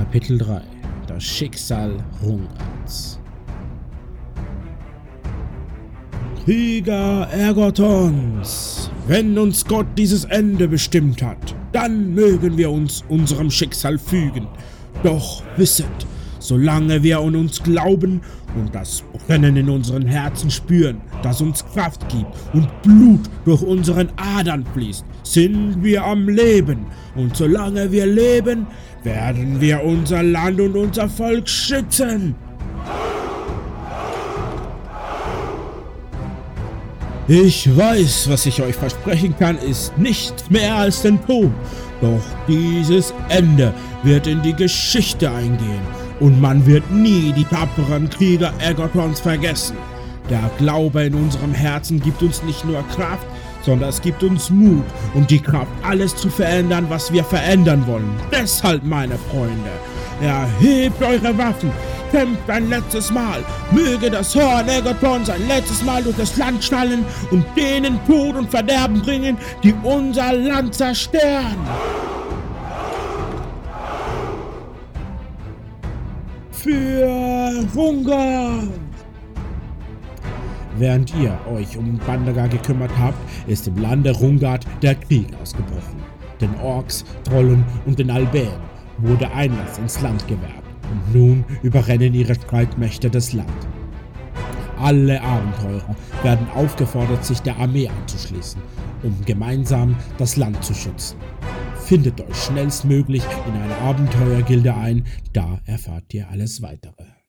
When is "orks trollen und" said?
86.62-87.98